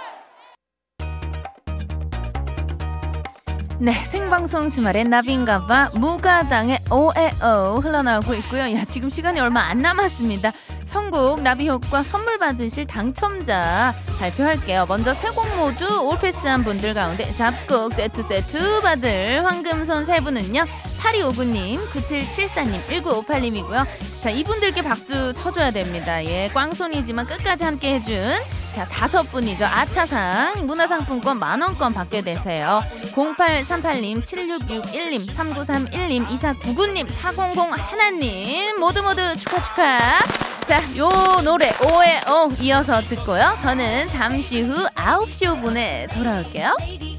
네, 3.83 3.93
생방송 4.05 4.69
주말엔 4.69 5.09
나비인가봐. 5.09 5.93
무가당의 5.95 6.81
오에오 6.91 7.79
흘러나오고 7.81 8.35
있고요. 8.35 8.77
야, 8.77 8.85
지금 8.85 9.09
시간이 9.09 9.41
얼마 9.41 9.63
안 9.63 9.81
남았습니다. 9.81 10.53
선곡 10.91 11.43
나비효과 11.43 12.03
선물 12.03 12.39
받으실 12.39 12.85
당첨자 12.87 13.95
발표할게요. 14.19 14.87
먼저 14.89 15.15
세 15.15 15.31
곡 15.31 15.47
모두 15.57 15.87
올패스한 16.09 16.65
분들 16.65 16.93
가운데 16.95 17.33
잡곡 17.33 17.95
세트 17.95 18.23
세트 18.25 18.81
받을 18.81 19.45
황금손 19.45 20.05
세 20.05 20.19
분은요. 20.21 20.65
8259님, 20.99 21.79
9774님, 21.93 22.85
1958님이고요. 22.89 23.87
자, 24.21 24.31
이분들께 24.31 24.83
박수 24.83 25.33
쳐줘야 25.33 25.71
됩니다. 25.71 26.23
예, 26.25 26.51
꽝손이지만 26.53 27.27
끝까지 27.27 27.65
함께 27.65 27.95
해준 27.95 28.39
자, 28.75 28.85
다섯 28.87 29.23
분이죠. 29.23 29.65
아차상 29.65 30.67
문화상품권 30.67 31.39
만원권 31.39 31.95
받게 31.95 32.23
되세요. 32.23 32.83
0838님, 33.15 34.23
7661님, 34.23 35.27
3931님, 35.27 36.27
2499님, 36.27 37.11
400 37.11 37.57
하나님 37.79 38.79
모두 38.79 39.03
모두 39.03 39.35
축하 39.37 39.61
축하. 39.63 40.19
자, 40.71 40.79
요 40.97 41.09
노래 41.43 41.67
오에 41.67 42.21
오 42.31 42.49
이어서 42.61 43.01
듣고요. 43.01 43.59
저는 43.61 44.09
잠시 44.09 44.61
후 44.61 44.87
9시 44.95 45.61
5분에 45.61 46.15
돌아올게요. 46.15 46.77